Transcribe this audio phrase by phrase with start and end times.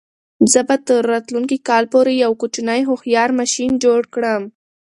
[0.51, 4.43] زه به تر راتلونکي کال پورې یو کوچنی هوښیار ماشین جوړ کړم.